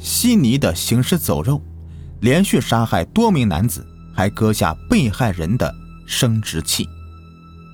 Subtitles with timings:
[0.00, 1.62] 悉尼的行尸走肉，
[2.20, 5.72] 连续杀害多名男子，还割下被害人的
[6.06, 6.88] 生殖器。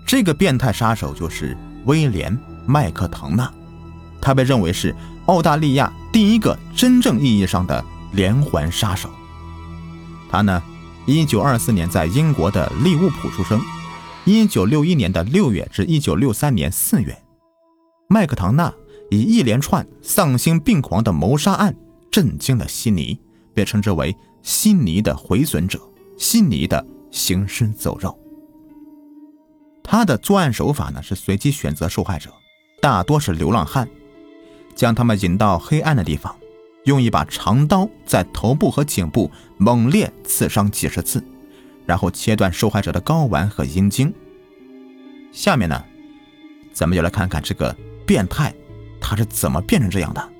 [0.04, 2.32] 这个变态杀手就是威廉·
[2.66, 3.52] 麦克唐纳，
[4.20, 4.94] 他被认为是
[5.26, 9.08] 澳大利亚第一个真正意义上的连环杀手。
[10.28, 10.62] 他呢，
[11.06, 13.60] 一九二四年在英国的利物浦出生，
[14.24, 17.16] 一九六一年的六月至一九六三年四月，
[18.08, 18.72] 麦克唐纳
[19.10, 21.74] 以一连串丧心病狂的谋杀案
[22.16, 23.20] 震惊了悉尼，
[23.52, 25.78] 被称之为“悉尼的毁损者”、
[26.16, 28.18] “悉尼的行尸走肉”。
[29.84, 32.32] 他的作案手法呢是随机选择受害者，
[32.80, 33.86] 大多是流浪汉，
[34.74, 36.34] 将他们引到黑暗的地方，
[36.86, 41.22] 用一把长刀在头部和颈部猛烈刺伤几十次，
[41.84, 44.10] 然后切断受害者的睾丸和阴茎。
[45.32, 45.84] 下面呢，
[46.72, 47.76] 咱们就来看看这个
[48.06, 48.54] 变态
[49.02, 50.32] 他是怎么变成这样的。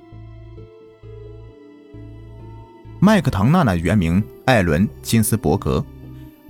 [2.99, 5.85] 麦克唐纳呢原名艾伦·金斯伯格，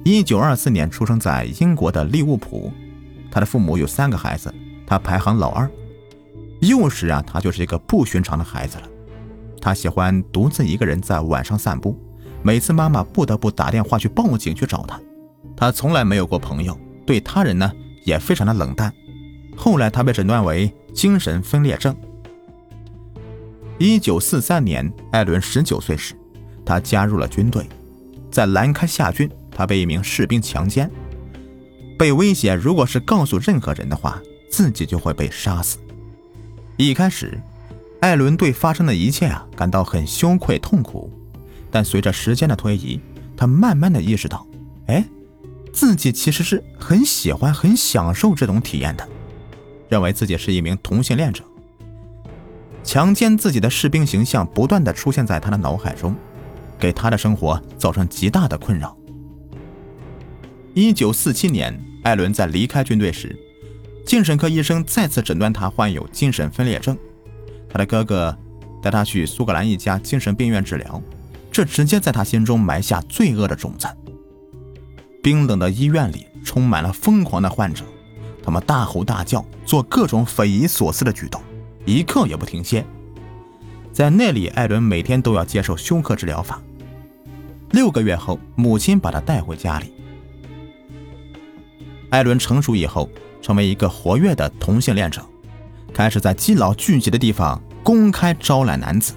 [0.06, 2.72] 一九二四年出生在英国的利物浦。
[3.30, 4.54] 他的父母有三个孩子，
[4.86, 5.70] 他排行老二。
[6.62, 8.84] 幼时啊，他就是一个不寻常的孩子了。
[9.60, 12.00] 他喜欢独自一个人在晚上散步，
[12.42, 14.98] 每次妈妈不得不打电话去报警去找他。
[15.56, 17.70] 他从来没有过朋友，对他人呢
[18.06, 18.92] 也非常的冷淡。
[19.58, 21.94] 后来他被诊断为精神分裂症。
[23.78, 26.16] 一九四三年，艾伦十九岁时，
[26.68, 27.66] 他加入了军队，
[28.30, 30.92] 在兰开夏郡，他被一名士兵强奸。
[31.98, 35.78] 被威胁，如果是告诉任何人的话，自己就会被杀死。
[36.76, 37.40] 一开始，
[38.02, 41.10] 艾伦对发生的一切啊感到很羞愧痛苦，
[41.72, 43.00] 但随着时间的推移，
[43.38, 44.46] 他慢慢的意识到，
[44.88, 45.06] 哎，
[45.72, 49.08] 自己其实是很喜欢、很享受这种体验的，
[49.88, 51.46] 认为自己是一名同性恋者。
[52.84, 56.14] 强奸自己的士兵形象不断的出现在他的脑海中，
[56.80, 58.96] 给他的生活造成极大的困扰。
[60.74, 63.36] 一九四七年，艾伦在离开军队时，
[64.06, 66.98] 精神科医生再次诊断他患有精神分裂症。
[67.70, 68.38] 他的哥哥
[68.82, 71.02] 带他去苏格兰一家精神病院治疗，
[71.52, 73.88] 这直接在他心中埋下罪恶的种子。
[75.24, 77.84] 冰冷的医院里充满了疯狂的患者，
[78.44, 81.42] 他们大吼大叫，做各种匪夷所思的举动，
[81.86, 82.86] 一刻也不停歇。
[83.92, 86.62] 在那里，艾伦每天都要接受休克治疗法。
[87.72, 89.94] 六个月后，母亲把他带回家里。
[92.10, 93.10] 艾伦成熟以后，
[93.42, 95.26] 成为一个活跃的同性恋者，
[95.94, 99.14] 开始在基佬聚集的地方公开招揽男子。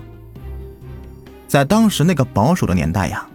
[1.47, 3.29] 在当时那个保守的年代呀，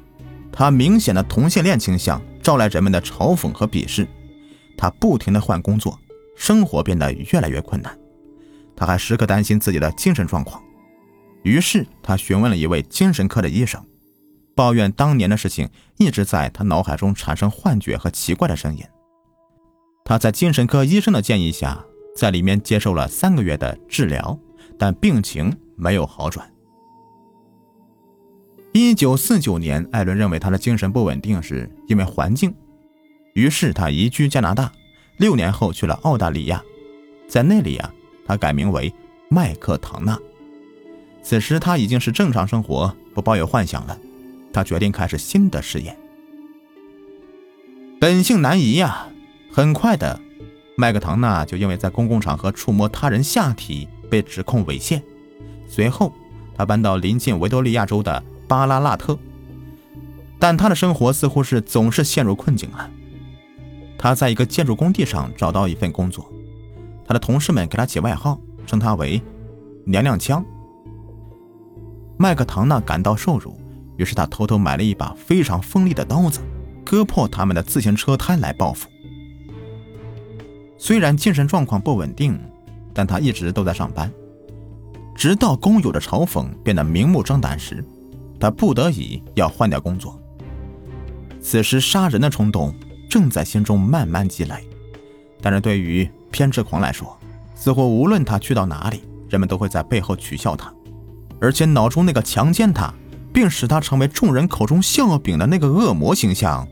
[0.52, 4.08] 他明显的同性恋倾向招来人们的嘲讽和鄙视。
[4.78, 5.98] 他不停的换工作，
[6.36, 7.98] 生活变得越来越困难。
[8.76, 10.62] 他还时刻担心自己的精神状况，
[11.44, 13.82] 于是他询问了一位精神科的医生，
[14.56, 18.84] 抱怨当年的事情一直在他脑海中产生幻觉和奇怪的声音。
[20.06, 21.84] 他在精神科医生的建议下，
[22.16, 24.38] 在里面接受了三个月的治疗，
[24.80, 26.50] 但病情没有好转。
[28.72, 32.54] 一九四九年，艾伦认为他的精神不稳定是因为环境，
[33.34, 34.72] 于是他移居加拿大。
[35.18, 36.62] 六年后去了澳大利亚，
[37.28, 37.94] 在那里啊，
[38.26, 38.94] 他改名为
[39.30, 40.20] 麦克唐纳。
[41.24, 43.98] 此时他已经是正常生活，不抱有幻想了。
[44.56, 45.96] 他决定开始新的事业。
[48.00, 49.08] 本性难移呀。
[49.52, 50.20] 很快的，
[50.76, 55.02] 麦克唐纳就因为在公共场合触摸他人下体被指控猥亵。
[55.66, 56.12] 随后，
[56.54, 59.18] 他搬到临近维多利亚州的巴拉纳特，
[60.38, 62.92] 但他的生活似乎是总是陷入困境了。
[63.98, 66.30] 他在一个建筑工地上找到一份工作，
[67.08, 69.22] 他的同事们给他起外号，称他为
[69.88, 70.44] “娘娘腔”。
[72.20, 73.58] 麦克唐纳感到受辱，
[73.98, 76.40] 于是他偷偷买了一把非常锋利的刀子，
[76.84, 78.90] 割破他们的自行车胎来报复。
[80.78, 82.40] 虽然精神状况不稳定，
[82.94, 84.12] 但他一直都在上班。
[85.16, 87.84] 直到工友的嘲讽变得明目张胆时，
[88.40, 90.20] 他不得已要换掉工作。
[91.40, 92.76] 此时，杀人的冲动
[93.10, 94.56] 正在心中慢慢积累。
[95.42, 97.18] 但是对于偏执狂来说，
[97.56, 100.74] 似乎无论他去到哪里，人们都会在背后取笑他，
[101.40, 102.94] 而且脑中那个强奸他
[103.36, 106.66] 并使他成为众人口中笑柄的那个恶魔形象，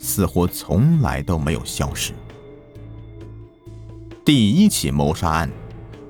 [0.00, 2.14] 似乎从来都没有消失。
[4.24, 5.50] 第一起谋杀案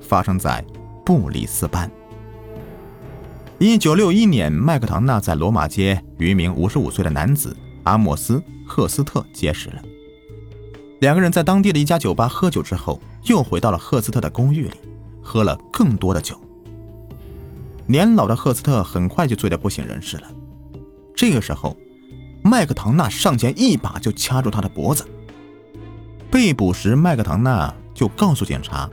[0.01, 0.65] 发生在
[1.05, 1.91] 布里斯班。
[3.59, 9.83] 一九六一年，麦克唐纳在罗马街与一名五十五岁的男子阿莫斯·赫斯特结识了。
[11.01, 14.75] 两个人在当地的一家酒吧喝酒之后，又回到了赫斯特的公寓里，
[15.21, 16.41] 喝了更多的酒。
[17.89, 20.29] 年老的赫斯特很快就醉得不省人事了。
[21.15, 21.77] 这个时候，
[22.43, 25.07] 麦克唐纳上前一把就掐住他的脖子。
[26.31, 28.91] 被捕时，麦克唐纳就告诉警察，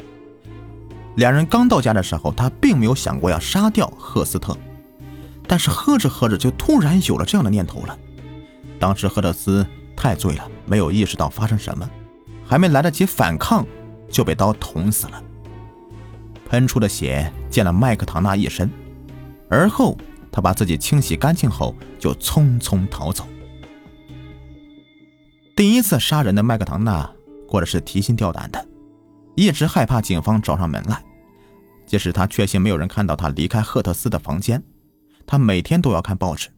[1.16, 4.56] 两人刚到家的时候，他并没有想过要杀掉赫斯特，
[5.48, 7.98] 但是喝着喝着就突然有了这样的念头了。
[8.80, 11.90] 当时赫特斯太醉了，没有意识到发生什么，
[12.45, 13.66] 还没来得及反抗，
[14.10, 15.22] 就被刀捅死了。
[16.48, 18.69] 喷出的血溅了麦克唐纳一身。
[19.54, 19.98] 而后，
[20.32, 23.26] 他把自己清洗干净后，就匆匆逃走。
[25.56, 27.08] 第一次杀人的麦克唐纳
[27.48, 28.66] 过的是提心吊胆的，
[29.36, 31.04] 一直害怕警方找上门来。
[31.86, 34.64] 即使他确信没有人看到他离开赫特斯的房间，
[35.28, 36.50] 他每天都要看报纸，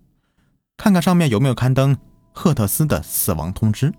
[0.77, 1.97] 看看上面有没有刊登
[2.31, 3.91] 赫特斯的死亡通知。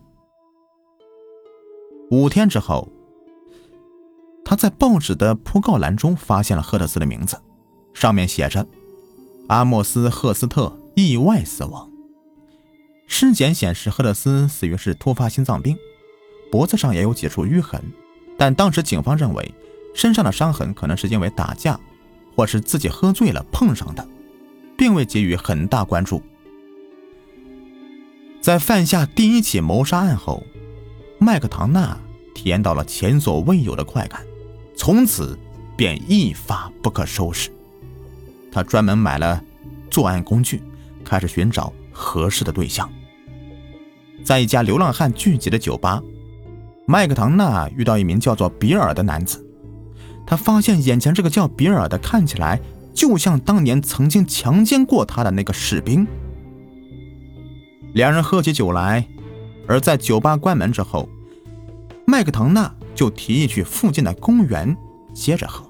[2.10, 2.88] 五天之后，
[4.44, 7.36] 他在报纸的铺告栏中发现了赫特斯的名字，
[7.92, 8.66] 上面写着。
[9.48, 11.88] 阿莫斯·赫斯特意外死亡。
[13.06, 15.76] 尸检显示，赫特斯死于是突发心脏病，
[16.50, 17.80] 脖子上也有几处淤痕。
[18.36, 19.54] 但当时警方认为，
[19.94, 21.78] 身上的伤痕可能是因为打架，
[22.34, 24.06] 或是自己喝醉了碰上的，
[24.76, 26.20] 并未给予很大关注。
[28.40, 30.42] 在犯下第一起谋杀案后，
[31.18, 31.96] 麦克唐纳
[32.34, 34.20] 体验到了前所未有的快感，
[34.76, 35.38] 从此
[35.76, 37.50] 便一发不可收拾。
[38.56, 39.38] 他专门买了
[39.90, 40.62] 作案工具，
[41.04, 42.90] 开始寻找合适的对象。
[44.24, 46.02] 在一家流浪汉聚集的酒吧，
[46.86, 49.46] 麦克唐纳遇到一名叫做比尔的男子。
[50.26, 52.58] 他发现眼前这个叫比尔的看起来
[52.94, 56.06] 就像当年曾经强奸过他的那个士兵。
[57.92, 59.06] 两人喝起酒来，
[59.68, 61.06] 而在酒吧关门之后，
[62.06, 64.74] 麦克唐纳就提议去附近的公园
[65.12, 65.62] 接着喝。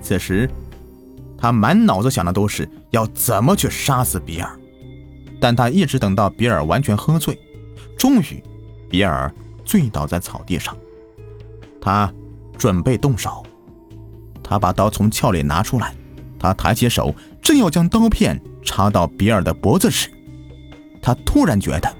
[0.00, 0.48] 此时。
[1.42, 4.56] 他满脑子想的都是要怎么去杀死比尔，
[5.40, 7.36] 但他一直等到比尔完全喝醉，
[7.98, 8.40] 终于，
[8.88, 9.28] 比尔
[9.64, 10.72] 醉倒在草地上。
[11.80, 12.14] 他
[12.56, 13.44] 准备动手，
[14.40, 15.92] 他把刀从鞘里拿出来，
[16.38, 17.12] 他抬起手
[17.42, 20.08] 正要将刀片插到比尔的脖子时，
[21.02, 21.92] 他突然觉得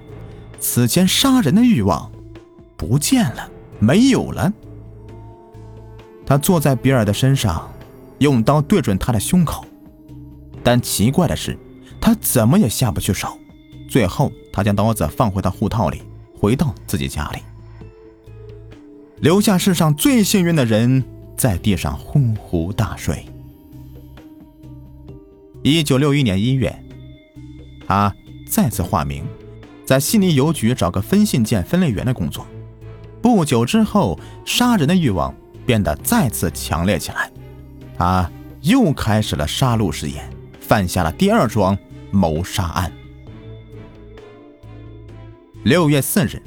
[0.60, 2.08] 此前杀人的欲望
[2.76, 3.50] 不见了，
[3.80, 4.52] 没有了。
[6.24, 7.68] 他坐在比尔的身上。
[8.22, 9.66] 用刀对准他的胸口，
[10.62, 11.58] 但奇怪的是，
[12.00, 13.36] 他怎么也下不去手。
[13.88, 16.02] 最后，他将刀子放回到护套里，
[16.38, 17.40] 回到自己家里，
[19.18, 21.02] 留下世上最幸运的人
[21.36, 23.26] 在地上呼呼大睡。
[25.64, 26.72] 一九六一年一月，
[27.88, 28.14] 他
[28.48, 29.24] 再次化名，
[29.84, 32.46] 在悉尼邮局找个分信件分类员的工作。
[33.20, 35.34] 不久之后，杀人的欲望
[35.66, 37.31] 变得再次强烈起来。
[38.02, 38.28] 他
[38.62, 40.28] 又开始了杀戮实验，
[40.58, 41.78] 犯下了第二桩
[42.10, 42.92] 谋杀案。
[45.62, 46.42] 六月四日，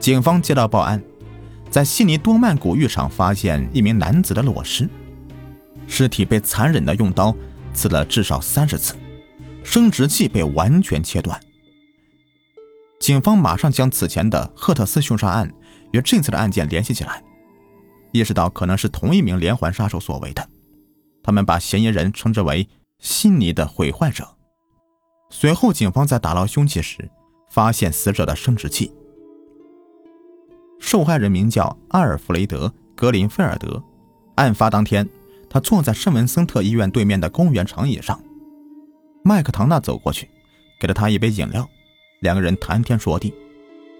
[0.00, 1.02] 警方接到报案，
[1.68, 4.88] 在悉尼多曼谷浴场发现一名男子的裸尸，
[5.86, 7.36] 尸体被残忍的用刀
[7.74, 8.94] 刺了至少三十次，
[9.62, 11.38] 生殖器被完全切断。
[12.98, 15.52] 警方马上将此前的赫特斯凶杀案
[15.92, 17.22] 与这次的案件联系起来，
[18.12, 20.48] 意识到可能是同一名连环杀手所为的。
[21.26, 22.68] 他们把嫌疑人称之为
[23.02, 24.36] “悉尼的毁坏者”。
[25.28, 27.10] 随后，警方在打捞凶器时
[27.50, 28.92] 发现死者的生殖器。
[30.78, 33.82] 受害人名叫阿尔弗雷德·格林菲尔德。
[34.36, 35.08] 案发当天，
[35.50, 38.22] 他坐在圣文森特医院对面的公园长椅上。
[39.24, 40.28] 麦克唐纳走过去，
[40.80, 41.68] 给了他一杯饮料，
[42.20, 43.34] 两个人谈天说地。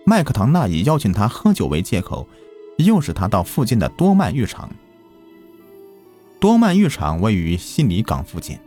[0.05, 2.25] 麦克唐纳以邀请他喝酒为借口，
[2.79, 4.71] 诱使他到附近的多曼浴场。
[6.39, 8.59] 多曼浴场位于悉尼港附近，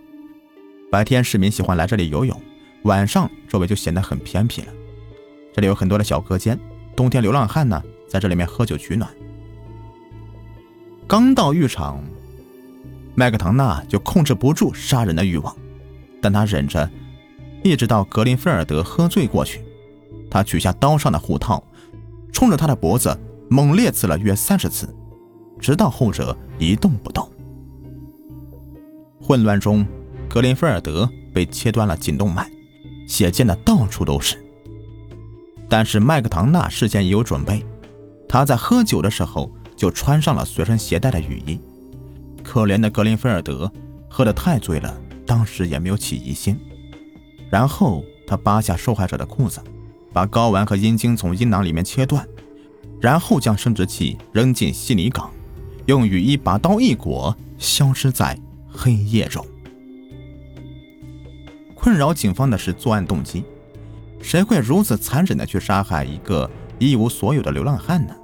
[0.90, 2.42] 白天市民喜欢来这里游泳，
[2.84, 4.74] 晚上周围就显得很偏僻了。
[5.54, 6.60] 这里有很多的小隔间，
[6.96, 9.08] 冬天流浪汉呢在这里面喝酒取暖。
[11.08, 12.04] 刚到浴场，
[13.14, 15.56] 麦克唐纳就控制不住杀人的欲望，
[16.20, 16.90] 但他忍着，
[17.64, 19.62] 一直到格林菲尔德喝醉过去，
[20.30, 21.64] 他取下刀上的护套，
[22.34, 23.16] 冲着他的脖子
[23.48, 24.92] 猛烈刺了约三十次，
[25.60, 27.32] 直到后者一动不动。
[29.30, 29.86] 混乱中，
[30.28, 32.50] 格林菲尔德被切断了颈动脉，
[33.08, 34.44] 血溅的到处都是。
[35.70, 37.64] 但是麦克唐纳事先已有准备，
[38.28, 41.60] 他在喝酒的时候就穿上了随身携带的雨衣。
[42.44, 43.72] 可怜的格林菲尔德
[44.10, 46.60] 喝得太醉了，当时也没有起疑心。
[47.52, 49.62] 然后他扒下受害者的裤子，
[50.12, 52.28] 把睾丸和阴茎从阴囊里面切断，
[53.00, 55.30] 然后将生殖器扔进悉尼港，
[55.86, 58.36] 用雨衣把刀一裹，消失在。
[58.82, 59.46] 黑夜中。
[61.76, 63.44] 困扰警方的是作案动机，
[64.22, 68.16] 谁会如此残忍的去杀害一个一无所有的流浪汉呢？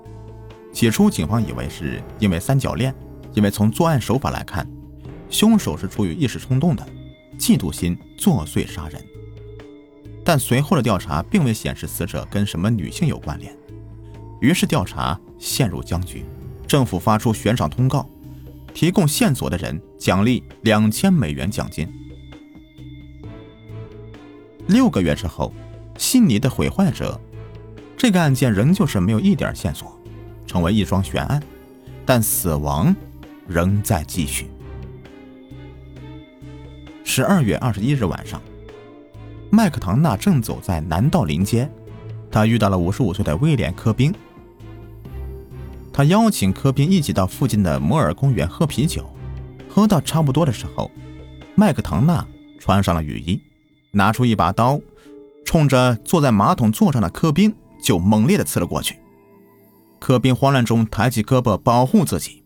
[0.71, 2.95] 起初，警方以为是因为三角恋，
[3.33, 4.65] 因为从作案手法来看，
[5.29, 6.88] 凶手是出于一时冲动的
[7.38, 9.03] 嫉妒心作祟杀人。
[10.24, 13.53] 但随后的调查并未显示死者跟什么女性有关联，
[14.39, 16.24] 于是调查陷入僵局。
[16.65, 18.09] 政府发出悬赏通告，
[18.75, 21.88] 提供线索的人奖励两千美元奖金。
[24.67, 25.53] 六个月之后，
[25.98, 27.20] 悉尼的毁坏者
[27.96, 29.98] 这个案件仍旧是没有一点线索，
[30.46, 31.41] 成为一桩悬案，
[32.05, 32.94] 但死亡
[33.48, 34.48] 仍在继续。
[37.05, 38.41] 十二月二十一日晚上。
[39.51, 41.70] 麦克唐纳正走在南道林街，
[42.29, 44.13] 他遇到了五十五岁的威廉·科宾。
[45.96, 49.10] 他邀请科宾一起到附近的摩尔公园喝啤酒。
[49.70, 50.92] 喝到差不多的时候，
[51.56, 52.28] 麦克唐纳
[52.60, 53.42] 穿上了雨衣，
[53.92, 54.78] 拿出一把刀，
[55.46, 59.00] 冲着坐在马桶座上的科宾就猛烈地刺了过去。
[59.98, 62.44] 科宾慌乱中抬起胳膊保护自己，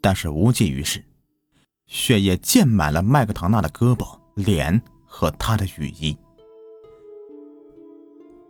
[0.00, 1.04] 但是无济于事，
[1.86, 6.18] 血液溅满了麦克唐纳的胳膊、脸和他的雨衣。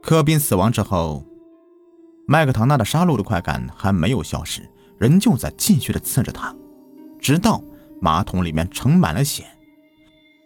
[0.02, 1.23] 科宾死亡之后，
[2.30, 4.68] 麦克唐纳的杀戮的快感还没有消失，
[4.99, 6.54] 仍旧在继续的刺着他，
[7.18, 7.64] 直到
[8.02, 9.47] 马桶里面盛满了血。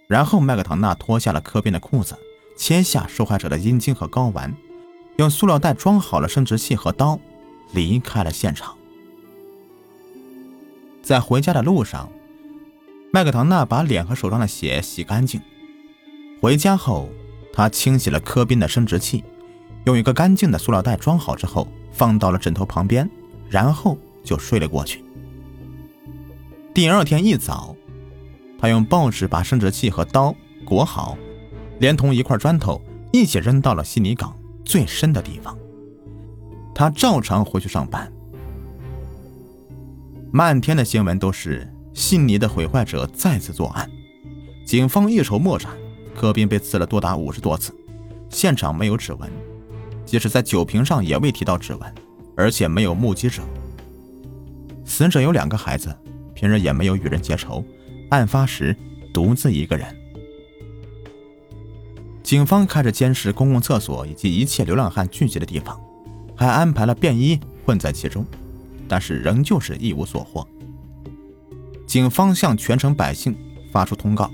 [0.06, 2.16] 然后麦克唐纳脱下了科宾的裤子，
[2.56, 4.54] 切下受害者的阴茎和睾丸，
[5.16, 7.18] 用塑料袋装好了生殖器和刀，
[7.72, 8.76] 离开了现场。
[11.02, 12.08] 在回家的路上，
[13.12, 15.40] 麦克唐纳把脸和手上的血洗干净。
[16.40, 17.08] 回家后，
[17.52, 19.24] 他清洗了科宾的生殖器。
[19.84, 23.08] 用一个干净的塑料袋装好之后，放到了枕头旁边，
[23.48, 25.04] 然后就睡了过去。
[26.72, 27.76] 第二天一早，
[28.58, 30.34] 他用报纸把生殖器和刀
[30.64, 31.18] 裹好，
[31.80, 32.80] 连同一块砖头
[33.12, 35.56] 一起扔到了悉尼港最深的地方。
[36.74, 38.10] 他照常回去上班。
[40.30, 43.90] 漫天的新闻都是悉尼的毁坏者再次作案，
[44.64, 45.70] 警方一筹莫展。
[46.14, 47.74] 科宾被刺了多达五十多次，
[48.28, 49.30] 现场没有指纹。
[50.04, 51.94] 即使在酒瓶上也未提到指纹，
[52.36, 53.42] 而且没有目击者。
[54.84, 55.94] 死者有两个孩子，
[56.34, 57.64] 平日也没有与人结仇，
[58.10, 58.76] 案发时
[59.12, 59.86] 独自一个人。
[62.22, 65.80] 警方开始监视公共厕所以及一切流浪汉聚集的地方，
[66.34, 68.24] 还安排了便衣混在其中，
[68.88, 70.46] 但是仍旧是一无所获。
[71.86, 73.36] 警方向全城百姓
[73.70, 74.30] 发出通告：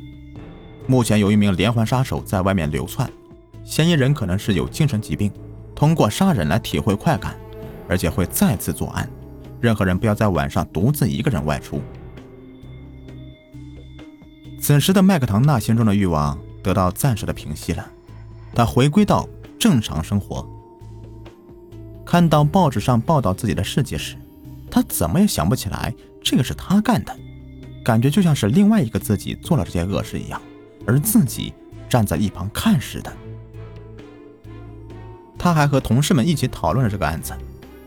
[0.87, 3.11] 目前有一名连环杀手在外面流窜，
[3.65, 5.31] 嫌疑人可能是有精神疾病。
[5.79, 7.37] 通过杀人来体会快感，
[7.89, 9.09] 而且会再次作案。
[9.61, 11.81] 任何人不要在晚上独自一个人外出。
[14.61, 17.89] 此时的麦克唐纳心中的欲望得到暂时的平息了，
[18.53, 20.45] 他回归到正常生活。
[22.05, 24.17] 看到报纸上报道自己的事迹时，
[24.69, 27.17] 他怎么也想不起来这个是他干的，
[27.85, 30.43] 感觉就像是另外一个自己做了这件恶事一样，
[30.85, 31.55] 而自己
[31.89, 33.13] 站在一旁看似的。
[35.49, 37.33] 他还和同事们一起讨论了这个案子，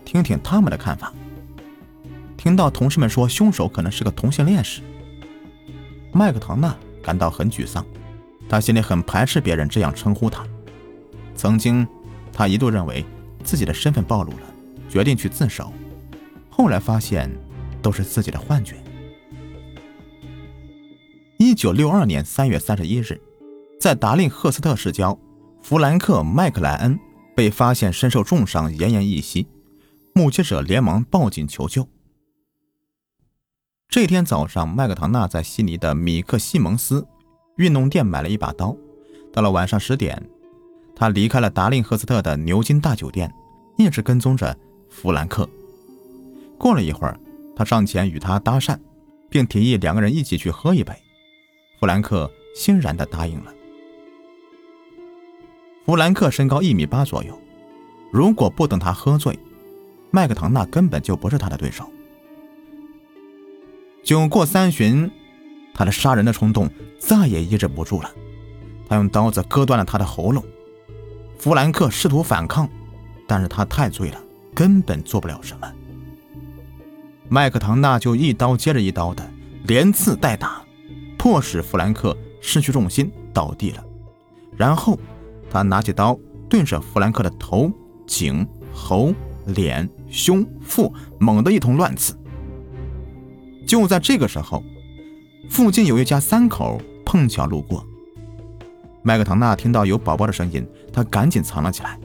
[0.04, 1.12] 听听他们的看法。
[2.36, 4.82] 听到同事们说凶手可能是个同性恋时，
[6.12, 7.86] 麦克唐纳感到很沮丧，
[8.48, 10.44] 他心里很排斥别人这样称呼他。
[11.36, 11.86] 曾经，
[12.32, 13.04] 他一度认为
[13.44, 14.46] 自己的身份暴露了，
[14.90, 15.72] 决定去自首，
[16.50, 17.30] 后来发现
[17.80, 18.74] 都是自己的幻觉。
[21.38, 23.20] 一九六二年三月三十一日，
[23.78, 25.16] 在达令赫斯特市郊，
[25.62, 26.98] 弗兰克·麦克莱恩。
[27.34, 29.46] 被发现身受重伤，奄奄一息，
[30.14, 31.88] 目击者连忙报警求救。
[33.88, 37.06] 这天早上，麦克唐纳在悉尼的米克西蒙斯
[37.56, 38.76] 运动店买了一把刀。
[39.32, 40.22] 到了晚上十点，
[40.94, 43.32] 他离开了达令赫斯特的牛津大酒店，
[43.76, 44.56] 一直跟踪着
[44.88, 45.48] 弗兰克。
[46.58, 47.18] 过了一会儿，
[47.56, 48.78] 他上前与他搭讪，
[49.28, 50.94] 并提议两个人一起去喝一杯。
[51.80, 53.52] 弗兰克欣然地答应了。
[55.84, 57.36] 弗兰克身高一米八左右，
[58.12, 59.36] 如果不等他喝醉，
[60.12, 61.84] 麦克唐纳根本就不是他的对手。
[64.04, 65.10] 酒过三巡，
[65.74, 66.70] 他的杀人的冲动
[67.00, 68.08] 再也抑制不住了，
[68.88, 70.44] 他用刀子割断了他的喉咙。
[71.36, 72.68] 弗兰克试图反抗，
[73.26, 74.22] 但是他太醉了，
[74.54, 75.72] 根本做不了什么。
[77.28, 79.28] 麦克唐纳就一刀接着一刀的
[79.64, 80.62] 连刺带打，
[81.18, 83.84] 迫使弗兰克失去重心倒地了，
[84.56, 84.96] 然后。
[85.52, 86.18] 他拿起刀，
[86.48, 87.70] 对着弗兰克的头、
[88.06, 89.12] 颈、喉、
[89.48, 90.90] 脸、胸、腹
[91.20, 92.16] 猛地一通乱刺。
[93.66, 94.64] 就在这个时候，
[95.50, 97.86] 附近有一家三口碰巧路过，
[99.02, 101.98] 麦克唐纳听到有宝宝的声音，他赶紧藏了起来。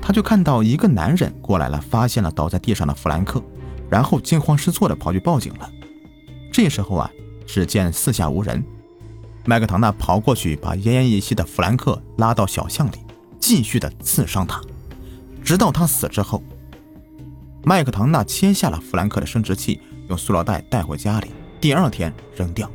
[0.00, 3.42] 他就看到一个男人过来了，发现了倒在地上的弗兰克，
[3.90, 5.68] 然后惊慌失措的跑去报警了。
[6.52, 7.10] 这时候啊，
[7.44, 8.64] 只见四下无人，
[9.44, 12.98] 麦克唐纳跑过去，把奄奄一息的弗兰克拉到小巷里，
[13.40, 14.60] 继续的刺伤他，
[15.42, 16.42] 直到他死之后。
[17.64, 22.70] 麦克唐纳切下了弗兰克的生殖器，用塑料袋带回家里，第二天扔掉。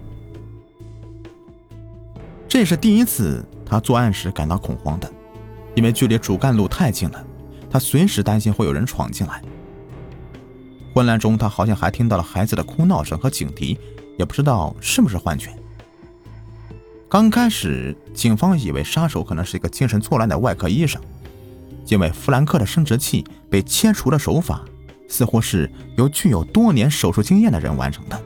[2.50, 5.10] 这是第一次他作案时感到恐慌的，
[5.76, 7.26] 因为距离主干路太近了，
[7.70, 9.42] 他随时担心会有人闯进来。
[10.94, 13.80] 混乱中，他好像还听到了孩子的哭闹声和警笛，
[14.18, 15.54] 也不知道是不是幻觉。
[17.10, 21.02] 刚开始，警方以为杀手可能是一个精神错乱的外科医生，
[21.88, 24.64] 因为弗兰克的生殖器被切除的手法
[25.08, 28.22] 似乎是由具有多年手术经验的人完成的。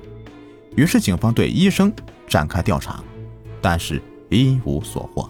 [0.75, 1.93] 于是，警方对医生
[2.27, 3.03] 展开调查，
[3.61, 4.01] 但是。
[4.33, 5.29] 一无所获。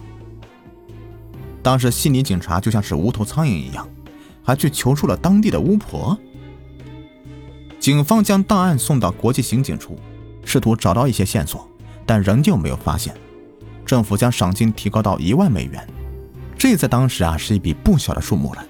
[1.60, 3.84] 当时悉尼警察就像是无头苍蝇一样，
[4.44, 6.16] 还去求助了当地的巫婆。
[7.80, 9.98] 警方将档案送到国际刑警处，
[10.44, 11.68] 试图找到一些线索，
[12.06, 13.12] 但仍旧没有发现。
[13.84, 15.86] 政府将赏金提高到一万美元，
[16.56, 18.64] 这在当时啊是一笔不小的数目了。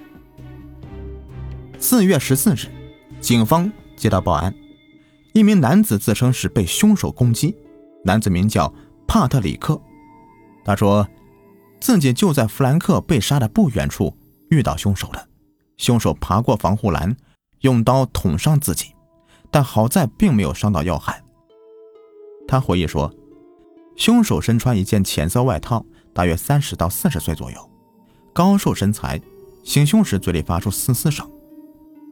[1.79, 2.67] 四月十四日，
[3.19, 4.53] 警方接到报案，
[5.33, 7.55] 一名男子自称是被凶手攻击，
[8.03, 8.73] 男子名叫
[9.07, 9.79] 帕特里克。
[10.65, 11.07] 他说，
[11.79, 14.15] 自己就在弗兰克被杀的不远处
[14.49, 15.27] 遇到凶手了。
[15.77, 17.15] 凶手爬过防护栏，
[17.61, 18.93] 用刀捅伤自己，
[19.51, 21.21] 但好在并没有伤到要害。
[22.47, 23.13] 他回忆说，
[23.95, 27.69] 凶手身穿一件浅色外套，大约三十到四十岁左右，
[28.33, 29.21] 高瘦身材，
[29.63, 31.29] 行凶时嘴里发出嘶嘶声。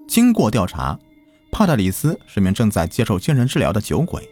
[0.08, 0.98] 经过调查，
[1.52, 4.28] 帕特里斯是名正在接受精神治疗的酒鬼，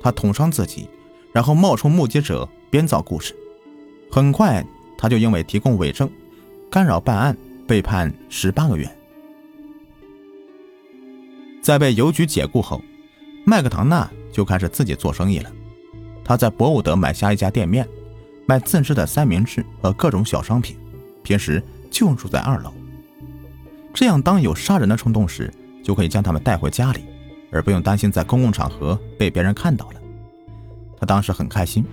[0.00, 0.88] 他捅伤自己，
[1.32, 3.34] 然后冒充目击者编造故事。
[4.10, 4.64] 很快，
[4.98, 6.10] 他就因为提供伪证、
[6.70, 7.36] 干扰办案
[7.66, 8.88] 被判十八个月。
[11.62, 12.82] 在被邮局解雇后，
[13.44, 15.50] 麦克唐纳就开始自己做生意了。
[16.30, 17.84] 他在博伍德买下一家店面，
[18.46, 20.76] 卖自制的三明治和各种小商品，
[21.24, 22.72] 平时就住在二楼。
[23.92, 27.00] 这样，当有杀人的冲动时，就可以将他们带回家里，
[27.50, 29.94] 而不用担心在公共场合被别人看到了。
[31.00, 31.84] 他当时很开心，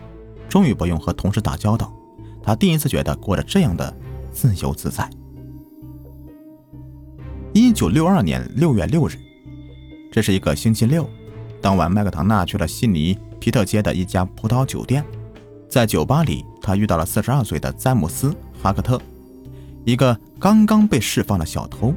[0.47, 1.91] 终于不用和同事打交道。
[2.43, 3.91] 他第一次觉得过着这样的
[4.31, 5.09] 自由自在。
[7.53, 9.13] 一九六二年六月六日，
[10.11, 11.09] 这是一个星期六，
[11.59, 15.03] 当晚麦克唐纳去了悉尼皮特街的一家葡萄酒店，
[15.69, 18.29] 在酒吧里，他遇到了四十二岁的詹姆斯·
[18.61, 18.99] 哈克特，
[19.85, 21.93] 一个刚刚被释放的小偷。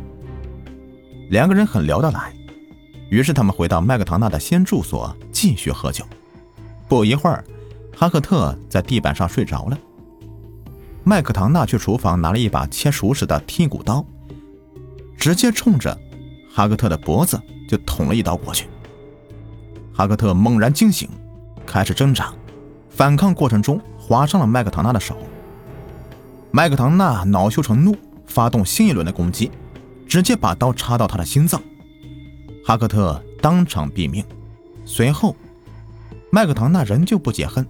[1.30, 2.32] 两个人很聊得来，
[3.08, 6.04] 于是他们回到麦克唐纳的新住所继续喝酒。
[6.88, 7.44] 不一会儿，
[7.96, 9.78] 哈克特在地板上睡着了。
[11.04, 14.04] 麦克唐纳去厨房拿了一把切熟食的剔骨刀，
[15.16, 15.96] 直接冲着
[16.52, 18.66] 哈克特的脖子就捅了一刀过去。
[19.92, 21.08] 哈克特猛然惊醒，
[21.70, 22.34] 开始挣扎，
[22.88, 25.16] 反抗过程中划伤了麦克唐纳的手。
[26.50, 29.52] 麦克唐纳恼羞成怒，发动新一轮的攻击，
[30.04, 31.62] 直接把刀插到他的心脏。
[32.66, 34.24] 哈克特当场毙命。
[34.84, 35.36] 随后，
[36.32, 37.64] 麦克唐纳仍旧不解恨。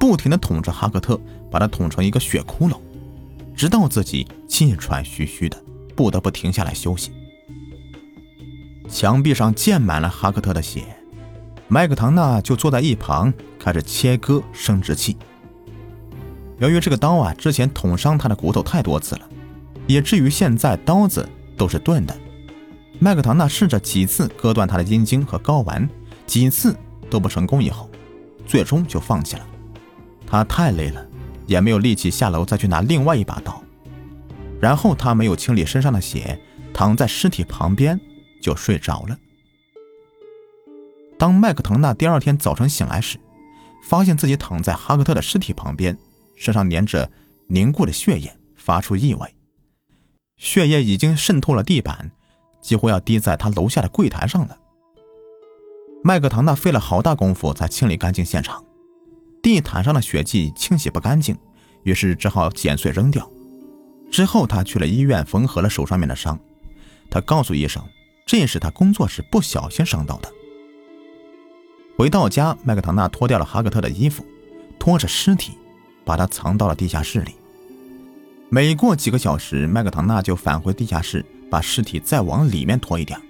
[0.00, 2.76] 不停地捅着哈克特，把他捅成一个血窟窿，
[3.54, 5.62] 直到自己气喘吁吁的，
[5.94, 7.12] 不得不停下来休息。
[8.88, 10.82] 墙壁上溅满了哈克特的血，
[11.72, 15.16] 麦克唐纳就坐在一旁开始切割生殖器。
[16.58, 19.22] 由于这个刀啊，之前捅伤他的骨头太多次了，
[19.86, 22.14] 以至于现在刀子都是钝的。
[22.98, 25.88] 麦克唐纳试着几次割断他的阴茎和睾丸，
[26.26, 26.76] 几次
[27.08, 27.88] 都不成功，以后
[28.46, 29.46] 最终就放弃了。
[30.26, 31.02] 他太累了，
[31.46, 33.62] 也没有力气下楼再去拿另外一把刀。
[34.60, 36.38] 然后他没有清理身上的血，
[36.74, 37.98] 躺在尸体旁边
[38.42, 39.16] 就睡着了。
[41.22, 43.16] 当麦克唐纳第二天早晨醒来时，
[43.84, 45.96] 发现自己躺在哈克特的尸体旁边，
[46.34, 47.08] 身上粘着
[47.46, 49.32] 凝固的血液，发出异味，
[50.36, 52.10] 血液已经渗透了地板，
[52.60, 54.58] 几乎要滴在他楼下的柜台上了。
[56.02, 58.60] 麦克唐纳费了好大功夫才清理干净现场。
[59.40, 61.38] 地毯上的血迹清洗不干净，
[61.84, 63.30] 于是只好剪碎扔掉。
[64.10, 66.36] 之后，他去了医院缝合了手上面的伤。
[67.08, 67.80] 他告诉医生，
[68.26, 70.28] 这是他工作时不小心伤到的。
[71.96, 74.24] 回到家，麦克唐纳脱掉了哈格特的衣服，
[74.78, 75.52] 拖着尸体，
[76.04, 77.32] 把他藏到了地下室里。
[78.48, 83.20] 每过几个小时，麦克唐纳就返回地下室，把尸体再往里面拖一点，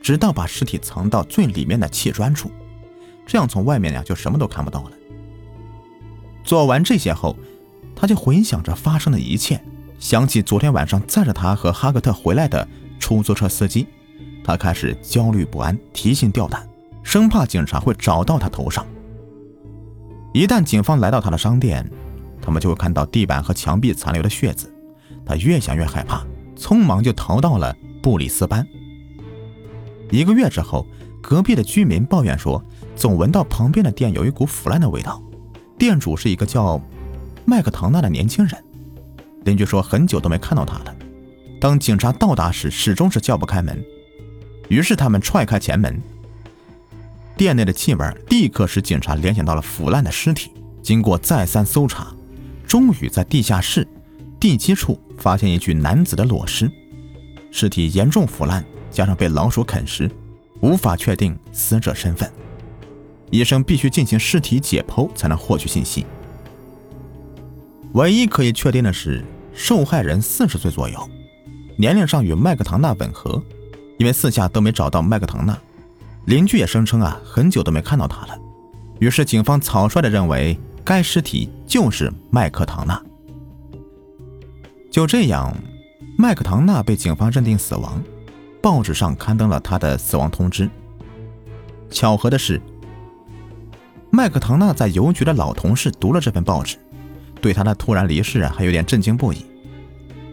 [0.00, 2.50] 直到把尸体藏到最里面的砌砖处，
[3.26, 4.92] 这样从外面呀就什么都看不到了。
[6.44, 7.36] 做完这些后，
[7.94, 9.60] 他就回想着发生的一切，
[9.98, 12.66] 想起昨天晚上载着他和哈格特回来的
[13.00, 13.86] 出租车司机，
[14.44, 16.66] 他开始焦虑不安，提心吊胆，
[17.06, 18.84] 生怕警察会找到他头上。
[20.34, 21.88] 一旦警方来到他的商店，
[22.42, 24.68] 他们就会看到地板和墙壁残留的血渍，
[25.24, 26.26] 他越想越害怕，
[26.58, 28.66] 匆忙就逃到了布里斯班。
[30.10, 30.84] 一个月之后，
[31.22, 32.60] 隔壁的居民抱怨说，
[32.96, 35.22] 总闻到旁边的店有一股腐烂的味道。
[35.78, 36.80] 店主是一个叫
[37.44, 38.64] 麦克唐纳的年轻人。
[39.44, 40.96] 邻居说很久都没看到他了。
[41.60, 43.80] 当警察到达时，始终是叫不开门。
[44.68, 46.02] 于是他们踹开前门，
[47.36, 50.50] 店内的气味立刻使警察联想到了腐烂的尸体。
[50.82, 52.14] 经过再三搜查，
[52.66, 53.86] 终于在地下室
[54.38, 56.70] 地基处发现一具男子的裸尸，
[57.50, 58.64] 尸体严重腐烂。
[58.88, 60.10] 加上被老鼠啃食，
[60.60, 62.30] 无法确定死者身份。
[63.30, 66.06] 医生必须进行尸体解剖才能获取信息。
[67.92, 69.22] 唯一可以确定的是，
[69.52, 71.10] 受害人四十岁左右，
[71.76, 73.42] 年龄上与麦克唐纳吻合。
[73.98, 75.58] 因为四下都没找到麦克唐纳，
[76.26, 78.38] 邻居也声称啊，很久都没看到他了。
[78.98, 83.00] 于是警方草率地认为该尸体就是麦克唐纳。
[84.90, 85.54] 就这样，
[86.18, 88.02] 麦克唐纳被警方认定死亡。
[88.60, 90.68] 报纸上刊登了他的死亡通知。
[91.90, 92.60] 巧合的是，
[94.10, 96.76] 麦克唐纳在邮局的老同事读了这份报纸，
[97.40, 99.46] 对他的突然离世啊，还有点震惊不已。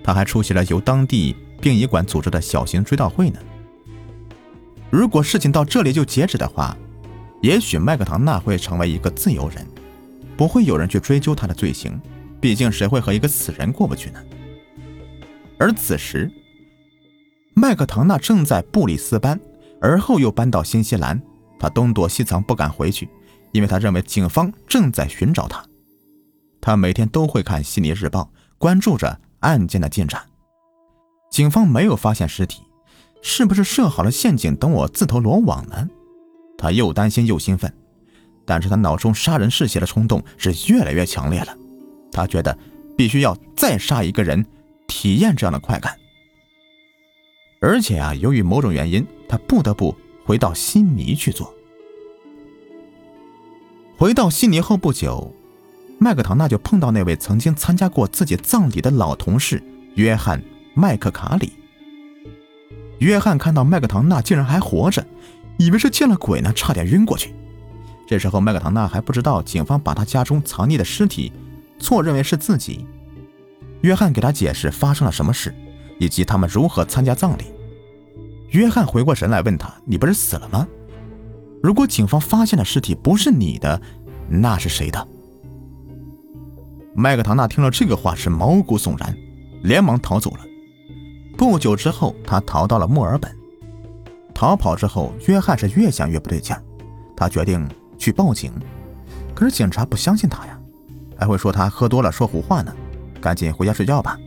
[0.03, 3.39] 他还出席了由当地殡仪馆组织的小型追悼会呢。
[4.93, 6.77] 如果事情到这里就截止的话，
[7.41, 9.65] 也许麦克唐纳会成为一个自由人，
[10.37, 11.99] 不会有人去追究他的罪行。
[12.39, 14.23] 毕竟，谁会和一个死人过不去呢？
[15.57, 16.31] 而此时。
[17.55, 19.39] 麦克唐纳正在布里斯班，
[19.81, 21.19] 而后又搬到新西兰。
[21.57, 23.09] 他东躲西藏，不敢回去，
[23.51, 25.65] 因为他认为警方正在寻找他。
[26.61, 28.21] 他每天都会看《悉尼日报》，
[28.59, 30.21] 关注着案件的进展。
[31.31, 32.61] 警方没有发现尸体，
[33.23, 35.89] 是不是设好了陷阱等我自投罗网呢？
[36.57, 37.73] 他又担心又兴奋，
[38.45, 41.57] 但是他脑中杀人嗜血的冲动是越来越强烈了。
[42.11, 42.55] 他觉得
[42.97, 44.45] 必须要再杀一个人，
[44.87, 45.97] 体验这样的快感。
[47.61, 51.51] 而且啊，由于某种原因，他不得不回到悉尼去做。
[53.97, 55.33] 回到悉尼后不久，
[55.97, 59.63] 麦克唐纳就碰到那位曾经参加过自己葬礼的老同事
[59.95, 60.39] 约翰·
[60.75, 61.53] 麦克卡里。
[63.03, 65.05] 约翰看到麦克唐纳竟然还活着，
[65.57, 67.35] 以为是见了鬼呢，差点晕过去。
[68.07, 71.31] 这时候，麦克唐纳还不知道警方把他家中藏匿的尸体
[71.79, 72.85] 错认为是自己。
[73.81, 75.53] 约翰给他解释发生了什么事。
[75.99, 77.45] 以及他们如何参加葬礼。
[78.49, 80.67] 约翰回过神来，问他：“你不是死了吗？
[81.61, 83.79] 如果警方发现的尸体不是你的，
[84.27, 85.07] 那是谁的？”
[86.93, 89.15] 麦克唐纳听了这个话是毛骨悚然，
[89.61, 90.39] 连忙逃走了。
[91.37, 93.35] 不久之后，他逃到了墨尔本。
[94.33, 96.61] 逃跑之后，约翰是越想越不对劲儿，
[97.15, 97.67] 他决定
[97.97, 98.51] 去报警。
[99.33, 100.59] 可是警察不相信他呀，
[101.17, 102.73] 还会说他喝多了说胡话呢。
[103.21, 104.19] 赶紧回家睡觉吧。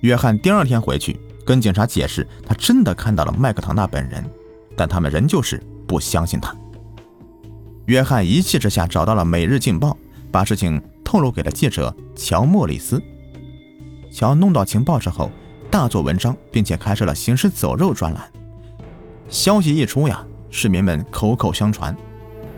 [0.00, 4.22] 约翰第二天回去跟警察解释，他真的看到了麦克唐纳本人，
[4.76, 6.54] 但他们仍旧是不相信他。
[7.86, 9.90] 约翰一气之下找到了《每日镜报》，
[10.30, 13.02] 把事情透露给了记者乔莫里斯。
[14.12, 15.30] 乔弄到情报之后，
[15.70, 18.32] 大做文章，并且开设了“行尸走肉”专栏。
[19.28, 21.96] 消息一出呀，市民们口口相传，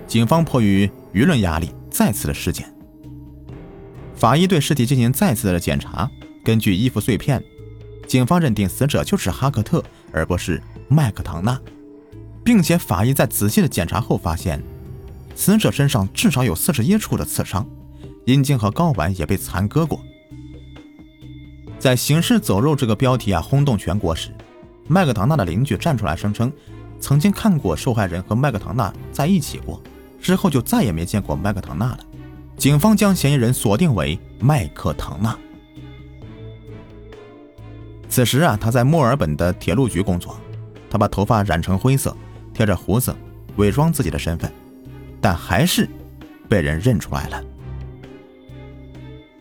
[0.06, 2.72] 警方迫于舆论压力，再次的尸检。
[4.14, 6.10] 法医对尸体进行再次的检查。
[6.44, 7.42] 根据衣服碎片，
[8.06, 11.60] 警方认定死者就是哈克特，而不是麦克唐纳，
[12.42, 14.62] 并且法医在仔细的检查后发现，
[15.34, 17.66] 死者身上至少有四十一处的刺伤，
[18.24, 20.00] 阴茎和睾丸也被残割过。
[21.78, 24.30] 在“行尸走肉”这个标题啊轰动全国时，
[24.86, 26.52] 麦克唐纳的邻居站出来声称，
[27.00, 29.80] 曾经看过受害人和麦克唐纳在一起过，
[30.20, 32.00] 之后就再也没见过麦克唐纳了。
[32.56, 35.36] 警方将嫌疑人锁定为麦克唐纳。
[38.08, 40.36] 此时啊，他在墨尔本的铁路局工作。
[40.90, 42.16] 他把头发染成灰色，
[42.54, 43.14] 贴着胡子，
[43.56, 44.50] 伪装自己的身份，
[45.20, 45.86] 但还是
[46.48, 47.44] 被人认出来了。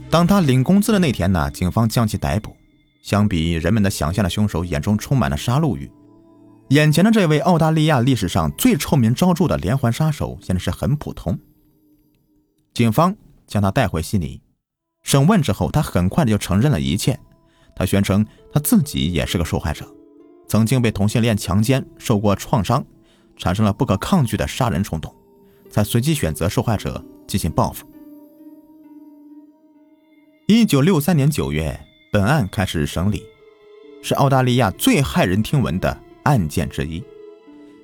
[0.10, 2.56] 当他领工资的那天呢，警方将其逮捕。
[3.02, 5.90] 相比人们的想象的凶手，眼中充满了杀戮欲。
[6.70, 11.38] 眼前的这位澳大利亚历史上最臭名昭著的连环杀手，显然是很普通。
[12.74, 13.16] 警方
[13.46, 14.42] 将他带回悉尼，
[15.04, 17.18] 审问之后，他很快的就承认了一切。
[17.76, 19.88] 他宣称他自己也是个受害者，
[20.48, 22.86] 曾经被同性恋强奸，受过创伤，
[23.38, 25.14] 产生了不可抗拒的杀人冲动，
[25.70, 27.86] 才随机选择受害者进行报复。
[30.50, 31.78] 一九六三年九月，
[32.10, 33.22] 本案开始审理，
[34.02, 37.04] 是澳大利亚最骇人听闻的案件之一。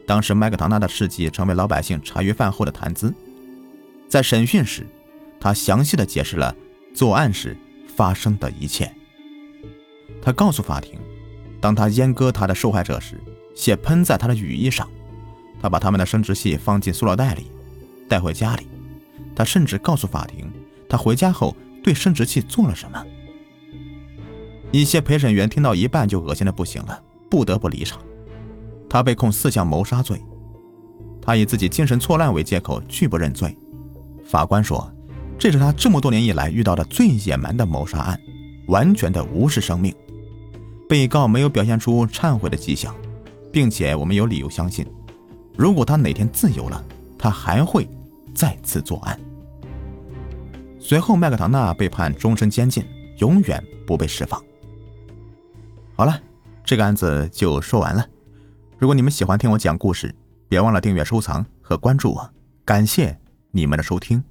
[0.08, 3.14] 当时，麦克唐纳的事迹成为老百姓茶余饭后的谈资。
[4.08, 4.88] 在审讯时，
[5.42, 6.56] 他详细的解释了
[6.96, 7.58] 作案时
[7.98, 8.90] 发生的一切。
[10.22, 10.98] 他告诉法庭，
[11.60, 13.22] 当他阉割他的受害者时，
[13.54, 14.90] 血喷在他的雨衣上。
[15.62, 17.52] 他把他们的生殖器放进塑料袋里，
[18.08, 18.70] 带回家里。
[19.36, 20.50] 他甚至告诉法庭，
[20.88, 23.06] 他回家后对生殖器做了什么。
[24.72, 28.00] 一些陪审员听到一半就恶心的不行了，不得不离场。
[28.90, 30.20] 他被控四项谋杀罪，
[31.22, 33.56] 他以自己精神错乱为借口拒不认罪。
[34.24, 34.92] 法官说，
[35.38, 38.20] 这是他这么多年以来遇到的最野蛮的谋杀案，
[38.68, 39.94] 完全的无视生命。
[40.88, 42.96] 被告没有表现出忏悔的迹象，
[43.52, 44.86] 并且我们有理由相信，
[45.58, 46.84] 如果他哪天自由了，
[47.18, 47.88] 他还会
[48.34, 49.20] 再次作案。
[50.86, 52.86] 随后，麦克唐纳被判终身监禁，
[53.20, 54.44] 永远不被释放。
[55.96, 56.20] 好了，
[56.66, 58.06] 这个案子就说完了。
[58.78, 60.14] 如果你们喜欢听我讲故事，
[60.50, 62.30] 别忘了订阅、收藏和关注我。
[62.66, 63.18] 感谢
[63.52, 64.22] 你们的收听。